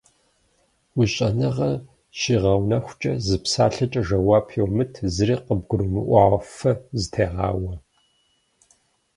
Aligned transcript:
Уи 0.95 1.05
щӏэныгъэр 1.13 1.75
щигъэунэхукӏэ, 2.19 3.13
зы 3.25 3.37
псалъэкӏэ 3.43 4.01
жэуап 4.07 4.47
иумыт, 4.57 4.93
зыри 5.13 5.35
къыбгурмыӏуауэ 5.45 6.39
фэ 6.55 6.71
зытегъауэ. 6.99 7.73